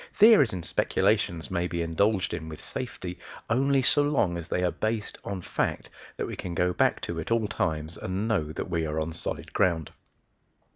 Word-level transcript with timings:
Theories 0.15 0.51
and 0.51 0.65
speculations 0.65 1.51
may 1.51 1.67
be 1.67 1.83
indulged 1.83 2.33
in 2.33 2.49
with 2.49 2.59
safety 2.59 3.19
only 3.51 3.83
so 3.83 4.01
long 4.01 4.35
as 4.35 4.47
they 4.47 4.63
are 4.63 4.71
based 4.71 5.19
on 5.23 5.43
facts 5.43 5.91
that 6.17 6.25
we 6.25 6.35
can 6.35 6.55
go 6.55 6.73
back 6.73 7.01
to 7.01 7.19
at 7.19 7.29
all 7.29 7.47
times 7.47 7.97
and 7.97 8.27
know 8.27 8.51
that 8.51 8.67
we 8.67 8.83
are 8.87 8.99
on 8.99 9.13
solid 9.13 9.53
ground. 9.53 9.91